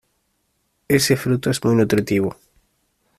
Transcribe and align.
Ese 0.87 1.15
fruto 1.15 1.51
es 1.51 1.63
muy 1.63 1.75
nutritivo. 1.75 2.35